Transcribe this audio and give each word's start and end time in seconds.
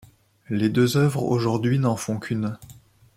Les 0.49 0.69
deux 0.69 0.97
œuvres 0.97 1.21
aujourd'hui 1.21 1.77
n'en 1.77 1.95
font 1.95 2.17
qu'une. 2.17 2.57